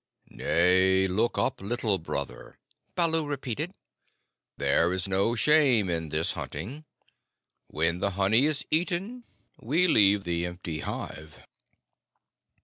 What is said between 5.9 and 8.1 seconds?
in this hunting. When the